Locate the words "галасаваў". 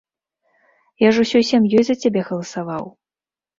2.33-2.85